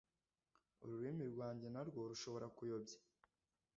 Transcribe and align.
ururimi 0.83 1.23
rwanjye, 1.31 1.67
narwo, 1.69 1.99
rushobora 2.11 2.47
kuyobya, 2.55 2.97